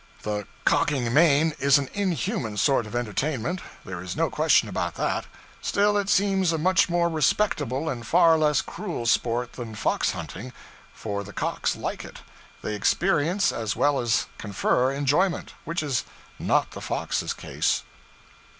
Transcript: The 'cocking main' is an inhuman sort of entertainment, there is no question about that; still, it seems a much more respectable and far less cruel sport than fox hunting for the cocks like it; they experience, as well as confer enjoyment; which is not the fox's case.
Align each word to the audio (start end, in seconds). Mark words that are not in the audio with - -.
The 0.23 0.47
'cocking 0.65 1.13
main' 1.13 1.53
is 1.59 1.77
an 1.77 1.87
inhuman 1.93 2.57
sort 2.57 2.87
of 2.87 2.95
entertainment, 2.95 3.61
there 3.85 4.01
is 4.01 4.15
no 4.15 4.31
question 4.31 4.67
about 4.67 4.95
that; 4.95 5.27
still, 5.61 5.95
it 5.95 6.09
seems 6.09 6.51
a 6.51 6.57
much 6.57 6.89
more 6.89 7.07
respectable 7.07 7.87
and 7.87 8.03
far 8.03 8.35
less 8.35 8.63
cruel 8.63 9.05
sport 9.05 9.53
than 9.53 9.75
fox 9.75 10.09
hunting 10.13 10.53
for 10.91 11.23
the 11.23 11.33
cocks 11.33 11.75
like 11.75 12.03
it; 12.03 12.21
they 12.63 12.73
experience, 12.73 13.51
as 13.51 13.75
well 13.75 13.99
as 13.99 14.25
confer 14.39 14.91
enjoyment; 14.91 15.53
which 15.65 15.83
is 15.83 16.03
not 16.39 16.71
the 16.71 16.81
fox's 16.81 17.31
case. 17.33 17.83